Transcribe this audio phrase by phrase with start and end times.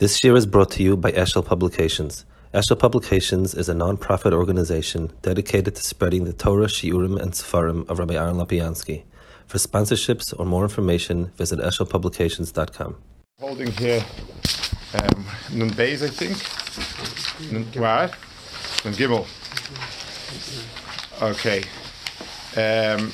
[0.00, 2.24] This year is brought to you by Eshel Publications.
[2.52, 8.00] Eshel Publications is a non-profit organization dedicated to spreading the Torah, Shiurim, and Sefarim of
[8.00, 9.04] Rabbi Aaron Lapiansky.
[9.46, 12.96] For sponsorships or more information, visit eshelpublications.com.
[13.38, 14.04] Holding here
[14.94, 17.52] um, Nun Beis, I think.
[17.52, 18.16] Nun, what?
[18.84, 19.28] Nun Gimel.
[21.22, 21.62] Okay.
[22.56, 23.12] Um,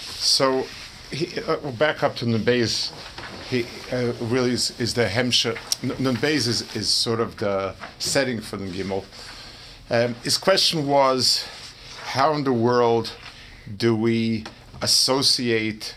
[0.00, 0.66] so,
[1.10, 2.92] he, uh, back up to Nun Beis
[3.48, 5.56] he uh, really is, is the Hemsher.
[6.00, 9.04] Nun Beis is, is sort of the setting for the Gimel.
[9.88, 11.46] Um, his question was,
[12.06, 13.12] how in the world
[13.76, 14.44] do we
[14.82, 15.94] associate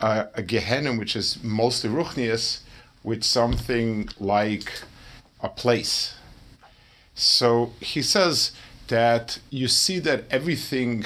[0.00, 2.62] uh, a Gehenna, which is mostly Ruchnius,
[3.04, 4.82] with something like
[5.40, 6.14] a place?
[7.14, 8.52] So he says
[8.88, 11.04] that you see that everything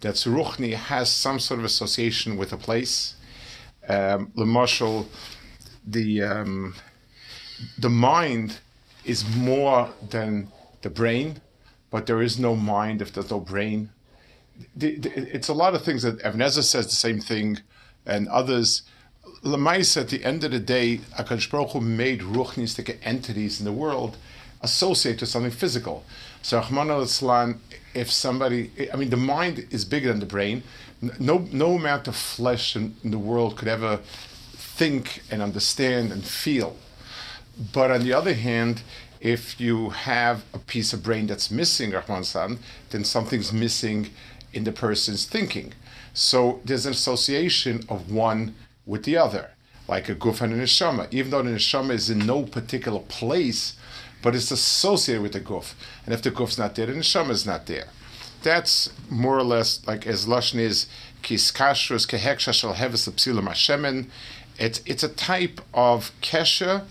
[0.00, 3.16] that's Ruchni has some sort of association with a place
[3.88, 5.06] um, mashal,
[5.86, 6.74] the um,
[7.78, 8.58] the mind
[9.04, 10.48] is more than
[10.82, 11.40] the brain,
[11.90, 13.90] but there is no mind if there's no brain.
[14.74, 17.60] The, the, it's a lot of things that Ibn Ezra says the same thing,
[18.04, 18.82] and others.
[19.42, 23.72] Lemais, at the end of the day, Akadosh Baruch Hu made ruchnistic entities in the
[23.72, 24.16] world
[24.62, 26.04] associate to something physical.
[26.42, 27.60] So, Rahman al-Islam,
[27.94, 30.62] if somebody, I mean, the mind is bigger than the brain,
[31.18, 34.00] no no amount of flesh in, in, the world could ever
[34.52, 36.76] think and understand and feel.
[37.72, 38.82] But on the other hand,
[39.20, 42.58] if you have a piece of brain that's missing, Rahman San,
[42.90, 44.10] then something's missing
[44.52, 45.72] in the person's thinking.
[46.12, 48.54] So there's an association of one
[48.86, 49.50] with the other,
[49.88, 51.12] like a guf and a neshama.
[51.12, 53.76] Even though the neshama is in no particular place,
[54.22, 55.74] but it's associated with the guf.
[56.04, 57.88] And if the guf's not there, then the neshama is not there
[58.46, 60.86] that's more or less like as Lashon is
[61.22, 64.06] kis kashrus keheksha shel heves psilim hashemen.
[64.58, 66.84] It's it's a type of kesha,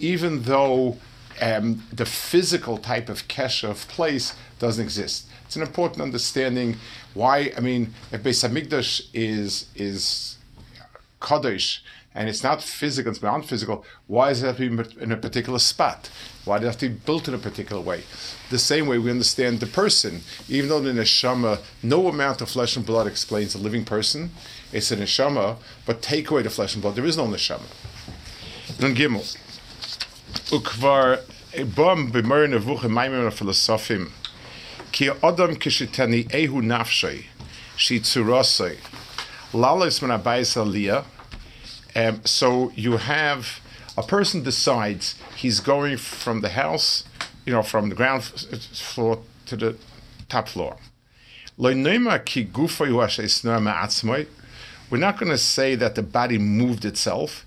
[0.00, 0.98] even though
[1.40, 5.26] um, the physical type of kesha of place doesn't exist.
[5.44, 6.76] It's an important understanding
[7.14, 7.52] why.
[7.56, 10.38] I mean, if Beis Hamikdash is is
[11.20, 11.80] kadosh
[12.16, 15.16] and it's not physical, it's beyond physical, why does it have to be in a
[15.18, 16.08] particular spot?
[16.46, 18.04] Why does it have to be built in a particular way?
[18.48, 22.74] The same way we understand the person, even though the neshama, no amount of flesh
[22.74, 24.30] and blood explains a living person,
[24.72, 27.66] it's a neshama, but take away the flesh and blood, there is no neshama.
[28.80, 29.36] Nun gimel.
[30.50, 31.20] Ukvar
[31.74, 34.10] bom b'mer nevuch maimim
[34.90, 37.24] ki adam kishitani ehu nafshay
[37.76, 38.78] shi tzurosay
[39.52, 41.04] lalis min abayis aliyah
[41.96, 43.60] um, so you have
[43.96, 47.04] a person decides he's going from the house,
[47.46, 49.76] you know, from the ground floor to the
[50.28, 50.76] top floor.
[51.58, 51.74] We're
[54.98, 57.46] not going to say that the body moved itself.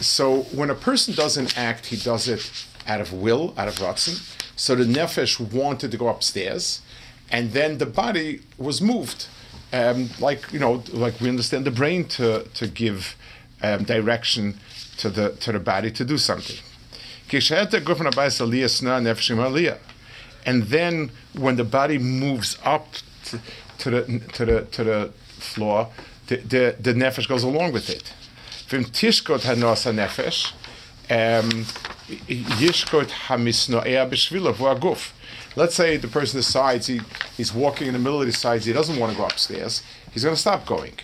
[0.00, 4.22] So when a person doesn't act, he does it out of will, out of ratzon.
[4.56, 6.80] So the nefesh wanted to go upstairs
[7.30, 9.26] and then the body was moved,
[9.72, 13.16] um, like you know, like we understand the brain to to give
[13.62, 14.58] um, direction
[14.98, 16.56] to the to the body to do something.
[20.46, 22.86] And then when the body moves up
[23.24, 23.40] to,
[23.78, 25.88] to the to the to the floor,
[26.26, 28.12] the, the, the nefesh goes along with it.
[28.68, 30.52] Vim tishkot hanos nefesh,
[31.10, 31.64] um,
[32.28, 35.12] yishkot hamisnoea b'shvila v'aguf.
[35.56, 37.00] Let's say the person decides he,
[37.36, 39.82] he's walking in the middle of the sides, he doesn't want to go upstairs,
[40.12, 40.94] he's going to stop going.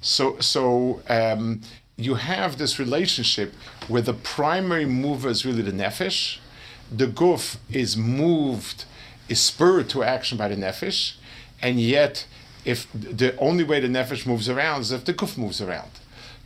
[0.00, 1.62] So, so um,
[1.96, 3.54] you have this relationship
[3.88, 6.38] where the primary mover is really the nefesh,
[6.90, 8.84] the guf is moved,
[9.28, 11.14] is spurred to action by the nefesh,
[11.60, 12.26] and yet,
[12.64, 15.90] if the only way the nefesh moves around is if the guf moves around.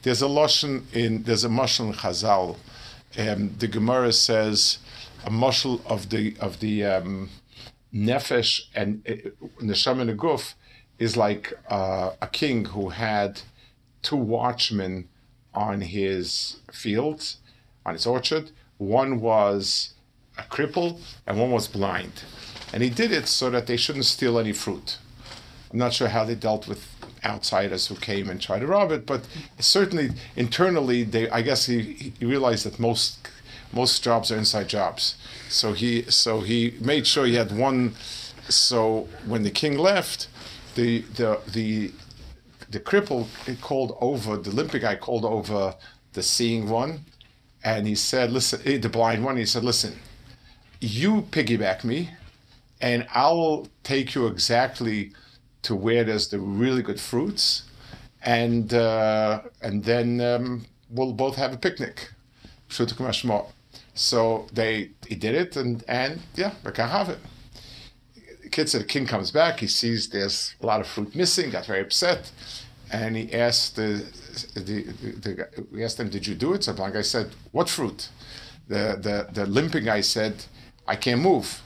[0.09, 2.57] There's a lashon in there's a mashal in Chazal.
[3.19, 4.79] Um, the Gemara says
[5.27, 7.29] a mashal of the of the um,
[7.93, 9.13] nefesh and uh,
[9.61, 10.55] neshama and guf
[10.99, 13.43] is like uh, a king who had
[14.01, 15.11] two watchmen
[15.53, 17.37] on his fields,
[17.85, 18.53] on his orchard.
[18.79, 19.93] One was
[20.39, 22.25] a cripple and one was blind,
[22.73, 24.97] and he did it so that they shouldn't steal any fruit.
[25.71, 26.98] I'm not sure how they dealt with
[27.29, 29.27] outsiders who came and tried to rob it, but
[29.59, 33.29] certainly internally, they I guess he, he realized that most
[33.73, 35.17] most jobs are inside jobs.
[35.49, 37.95] So he so he made sure he had one.
[38.49, 40.29] So when the king left,
[40.75, 41.93] the the the
[42.71, 43.27] the cripple
[43.61, 45.75] called over the limping guy called over
[46.13, 47.05] the seeing one,
[47.65, 49.99] and he said, "Listen, eh, the blind one." He said, "Listen,
[50.81, 52.11] you piggyback me,
[52.81, 55.13] and I'll take you exactly
[55.63, 57.65] to where there's the really good fruits,
[58.23, 62.11] and uh, and then um, we'll both have a picnic.
[63.95, 67.19] So they he did it, and and yeah, we can have it.
[68.43, 69.61] The kid said the king comes back.
[69.61, 71.51] He sees there's a lot of fruit missing.
[71.51, 72.31] Got very upset,
[72.93, 74.05] and he asked the
[74.55, 78.09] the, the, we asked him, "Did you do it?" So the guy said, "What fruit?"
[78.69, 80.45] The the the limping guy said,
[80.87, 81.61] "I can't move."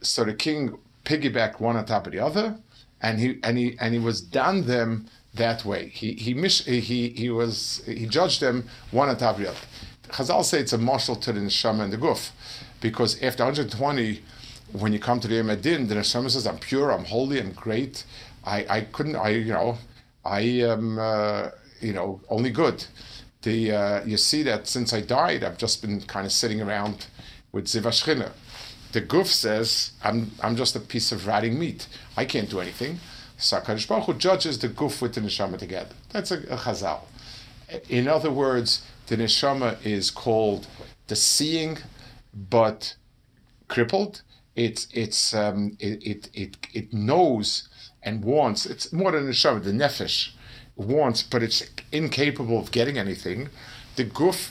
[0.00, 2.56] So the king piggybacked one on top of the other,
[3.02, 5.88] and he and he and he was done them that way.
[5.88, 6.32] He he
[6.80, 9.58] he he was he judged them one on top of the other.
[10.08, 12.30] Chazal say it's a mashal to the neshama and the guf,
[12.80, 14.20] because after 120,
[14.72, 17.52] when you come to the Yom Adin, the neshama says, "I'm pure, I'm holy, I'm
[17.52, 18.04] great.
[18.44, 19.78] I I couldn't, I you know,
[20.24, 21.50] I am uh,
[21.80, 22.84] you know only good."
[23.42, 27.06] The uh, you see that since I died, I've just been kind of sitting around
[27.50, 28.30] with zivashchina.
[28.92, 31.88] The guf says, "I'm I'm just a piece of rotting meat.
[32.16, 33.00] I can't do anything."
[33.38, 35.94] So Hakadosh Baruch Hu judges the guf with the neshama together.
[36.10, 37.00] That's a, a chazal.
[37.88, 40.66] In other words, the neshama is called
[41.08, 41.78] the seeing,
[42.34, 42.96] but
[43.68, 44.22] crippled.
[44.54, 47.68] It's it's um, it, it it it knows
[48.02, 48.66] and wants.
[48.66, 49.64] It's more than neshama.
[49.64, 50.32] The nefesh
[50.76, 53.48] wants, but it's incapable of getting anything.
[53.96, 54.50] The guf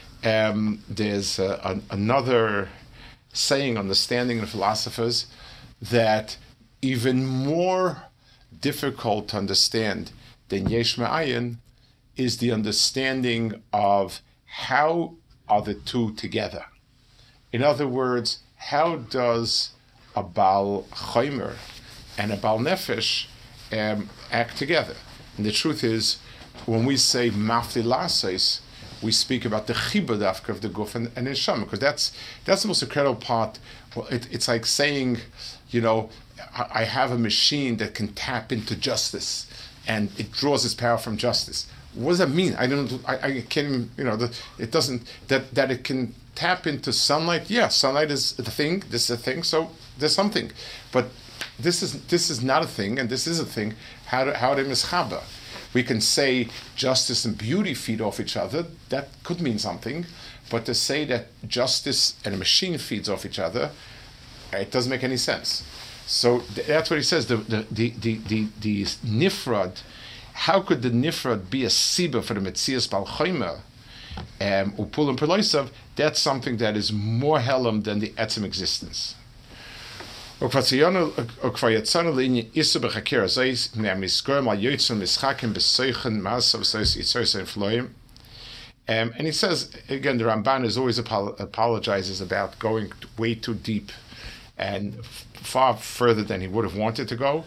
[0.23, 2.69] um, there's uh, an, another
[3.33, 5.27] saying on the standing of philosophers
[5.81, 6.37] that
[6.81, 8.03] even more
[8.59, 10.11] difficult to understand
[10.49, 11.57] than Yesh Ma'ayin
[12.17, 15.15] is the understanding of how
[15.47, 16.65] are the two together.
[17.51, 19.71] In other words, how does
[20.15, 21.55] a Baal Chaimer
[22.17, 23.27] and a Baal Nefesh
[23.71, 24.95] um, act together?
[25.37, 26.19] And the truth is,
[26.65, 28.61] when we say Mafli Lases,
[29.01, 32.11] we speak about the chibadafka of the guf and, and neshama, because that's
[32.45, 33.59] that's the most incredible part.
[33.95, 35.17] Well, it, it's like saying,
[35.69, 36.09] you know,
[36.55, 39.47] I, I have a machine that can tap into justice
[39.87, 41.67] and it draws its power from justice.
[41.93, 42.55] What does that mean?
[42.57, 43.01] I don't.
[43.07, 43.89] I, I can't.
[43.97, 45.01] You know, the, it doesn't.
[45.27, 47.49] That that it can tap into sunlight.
[47.49, 48.83] Yeah, sunlight is the thing.
[48.89, 49.43] This is a thing.
[49.43, 50.51] So there's something,
[50.93, 51.09] but
[51.59, 53.73] this is this is not a thing, and this is a thing.
[54.05, 55.21] How do, how to mischaba?
[55.73, 58.65] We can say justice and beauty feed off each other.
[58.89, 60.05] That could mean something,
[60.49, 63.71] but to say that justice and a machine feeds off each other,
[64.51, 65.63] it doesn't make any sense.
[66.05, 67.27] So that's what he says.
[67.27, 69.81] The the the the the, the nifrad.
[70.33, 73.59] How could the nifrad be a siba for the metzias balchoimer?
[74.41, 79.15] Um, upul and that's something that is more helam than the etzim existence.
[88.87, 93.91] Um, and he says again, the Ramban is always apologizes about going way too deep
[94.57, 97.45] and far further than he would have wanted to go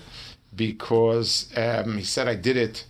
[0.55, 2.85] because um, he said, I did it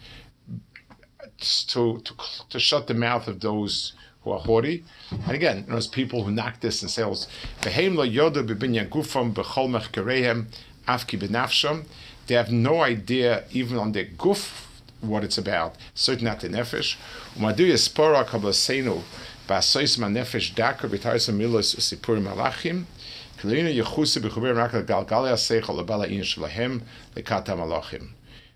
[1.69, 2.14] to, to,
[2.50, 4.84] to shut the mouth of those who are haughty.
[5.10, 7.28] And again, those people who knock this and sales.
[7.64, 7.70] Oh,
[12.26, 14.66] they have no idea, even on their guf,
[15.00, 15.76] what it's about.
[15.94, 16.96] Certainly not the nefesh.
[17.36, 19.02] Umadu yespora kablasenu
[19.46, 22.86] ba'asois ma nefesh dakar b'taisa milos usipur malachim.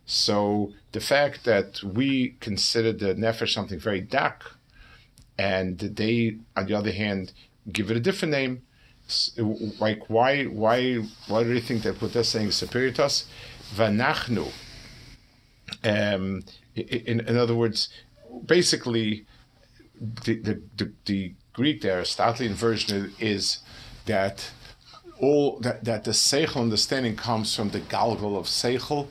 [0.06, 4.57] So the fact that we consider the nefesh something very dark,
[5.38, 7.32] and they, on the other hand,
[7.72, 8.62] give it a different name,
[9.78, 10.96] like why, why,
[11.28, 13.26] why do you think that what they're saying is superior to us?
[13.74, 14.50] Vanachnu.
[15.84, 16.42] Um,
[16.74, 17.88] in, in other words,
[18.44, 19.26] basically,
[20.00, 23.58] the, the, the, the Greek, the Aristotelian version is
[24.06, 24.50] that
[25.20, 29.08] all that, that the seichel understanding comes from the galgal of seichel.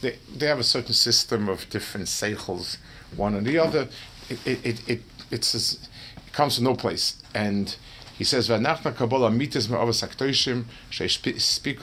[0.00, 2.76] They, they have a certain system of different seichels,
[3.16, 3.88] one and the other.
[4.28, 7.22] It, it, it, it's, it comes from no place.
[7.34, 7.74] And
[8.16, 8.94] he says, "V'anachna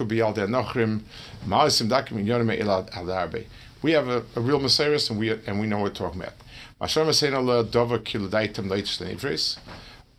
[0.06, 1.01] b'yal de'anochrim
[1.48, 3.44] ma'asim dakim elad al
[3.82, 6.34] We have a, a real mesorah, and we and we know what we're talking about.
[7.72, 7.98] Dova.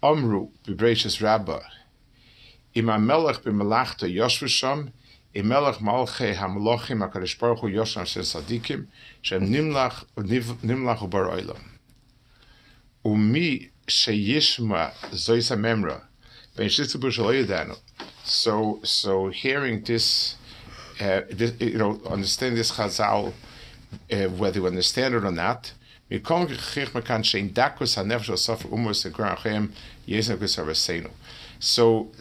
[0.02, 0.48] Amru
[1.20, 1.62] rabbah.
[2.74, 4.92] Im Melech b'melachta yoshvu sham,
[5.34, 6.98] Imelech Malche Hamlochim
[9.22, 11.77] Shem Nimlach Nimlach Ubar Oilam
[13.08, 16.02] Umi Sheyishma Zoisa Memra.
[18.24, 20.36] So, so hearing this,
[21.00, 23.32] uh, this, you know, understand this Chazal,
[24.12, 25.72] uh, whether you understand it or not,
[26.10, 26.16] so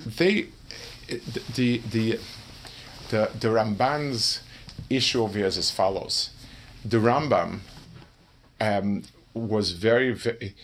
[0.05, 0.45] they,
[1.55, 2.19] the the
[3.09, 4.41] the the Ramban's
[4.89, 6.29] issue over here is as follows:
[6.83, 7.59] the Rambam
[8.59, 9.03] um,
[9.33, 10.55] was very, very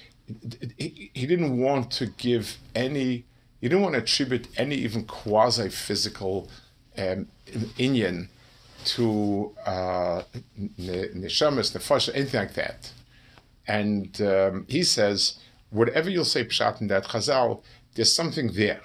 [0.76, 3.25] he, he didn't want to give any
[3.61, 6.49] he didn't want to attribute any even quasi physical
[6.97, 7.26] um,
[7.76, 8.28] inyan
[8.85, 10.23] to uh,
[10.78, 12.93] neshamas, nefesh, anything like that.
[13.67, 15.40] And um, he says,
[15.71, 17.62] whatever you'll say pshat in that chazal,
[17.95, 18.81] there's something there.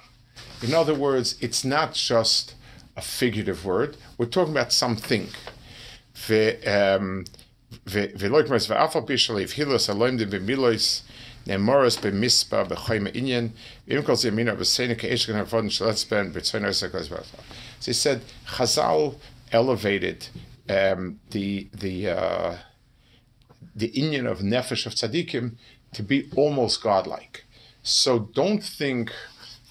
[0.60, 2.54] In other words, it's not just
[2.96, 3.96] a figurative word.
[4.18, 5.28] We're talking about something.
[8.30, 8.76] נאמורס במספר
[11.49, 13.49] Nemoros be Mispa be Chaim Inyan.
[13.87, 17.25] Imkol Zemina be Senika Eshkan Havon Shalatzben B'Tzonos Hakos
[17.79, 19.15] So he said Chazal
[19.51, 20.27] elevated
[20.69, 22.57] um, the the uh,
[23.75, 25.55] the Inyan of Nefesh of Tzaddikim
[25.93, 27.45] to be almost godlike.
[27.81, 29.11] So don't think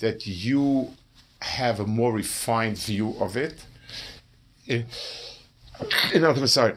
[0.01, 0.95] that you
[1.41, 3.65] have a more refined view of it.
[4.69, 4.83] Eh,
[6.13, 6.75] in other words, sorry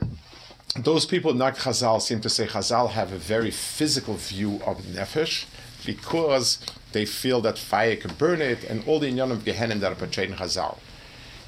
[0.75, 5.45] those people, not Chazal, seem to say Chazal have a very physical view of Nefesh
[5.85, 6.59] because
[6.93, 9.95] they feel that fire can burn it and all the inyan of Gehenim that are
[9.95, 10.77] portrayed in Chazal.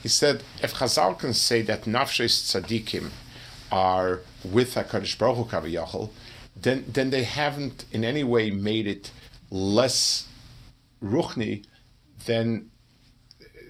[0.02, 3.12] He said, if Chazal can say that Nafshes Tzadikim
[3.72, 6.10] are with HaKadosh Baruch Hu Kaviyachol,
[6.56, 9.12] then, then they haven't in any way made it
[9.50, 10.28] less
[11.02, 11.66] Ruchni
[12.26, 12.70] than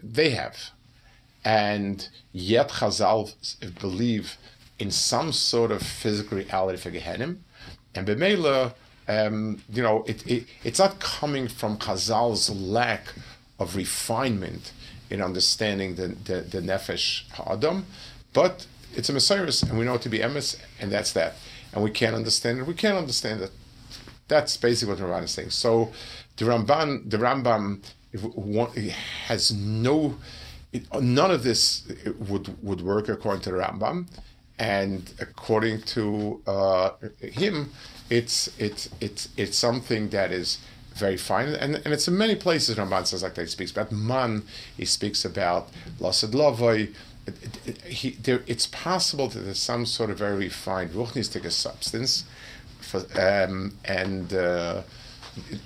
[0.01, 0.71] they have.
[1.45, 3.33] And yet Chazal
[3.79, 4.37] believe
[4.79, 7.37] in some sort of physical reality for Gehenim.
[7.95, 8.73] And Bemela,
[9.07, 13.13] um, you know, it, it, it's not coming from Chazal's lack
[13.59, 14.71] of refinement
[15.09, 17.85] in understanding the, the, the Nefesh Ha'adam,
[18.33, 18.65] but
[18.95, 21.35] it's a mesorah, and we know it to be emes, and that's that.
[21.73, 22.67] And we can't understand it.
[22.67, 23.51] We can't understand it.
[24.27, 25.49] That's basically what the Ramban is saying.
[25.49, 25.91] So
[26.37, 27.81] the Ramban, the Rambam
[29.27, 30.17] has no,
[30.99, 34.07] none of this would would work according to the Rambam
[34.63, 37.71] and according to uh, him,
[38.09, 40.59] it's it's it's it's something that is
[40.95, 43.41] very fine, and, and it's in many places Ramban says like that.
[43.41, 44.43] He speaks about man,
[44.77, 46.93] he speaks about lasad lavoi.
[47.85, 52.23] He, there, it's possible that there's some sort of very refined ruchnistic substance,
[52.79, 54.83] for, um, and uh,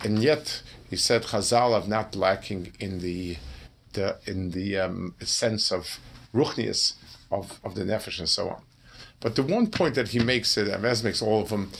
[0.04, 3.38] and yet he said Chazal are not lacking in the
[3.94, 6.00] the in the um, sense of
[6.34, 6.94] ruchnius
[7.30, 8.62] of, of the nefesh and so on.
[9.20, 11.72] But the one point that he makes, uh, it, Avaz makes all of them,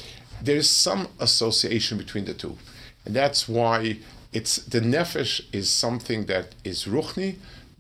[0.42, 2.58] there's some association between the two.
[3.06, 4.00] And that's why
[4.34, 7.38] it's the nefesh is something that is ruchni,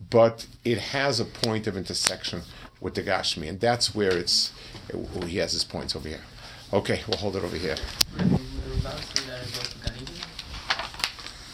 [0.09, 2.41] but it has a point of intersection
[2.79, 4.51] with the gashmi, and that's where it's
[4.93, 6.21] uh, he has his points over here.
[6.71, 7.75] Okay, we'll hold it over here.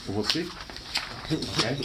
[0.07, 0.47] We'll see.
[1.31, 1.77] Okay.